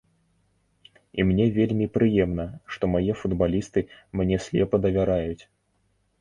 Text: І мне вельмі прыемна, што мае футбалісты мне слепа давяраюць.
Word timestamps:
І 1.19 1.25
мне 1.31 1.45
вельмі 1.57 1.87
прыемна, 1.97 2.45
што 2.77 2.83
мае 2.95 3.13
футбалісты 3.21 3.85
мне 4.23 4.41
слепа 4.47 4.75
давяраюць. 4.89 5.43